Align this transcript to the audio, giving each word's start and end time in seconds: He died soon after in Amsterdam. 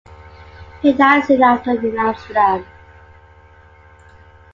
He 0.81 0.93
died 0.93 1.25
soon 1.25 1.43
after 1.43 1.69
in 1.69 1.95
Amsterdam. 1.95 2.65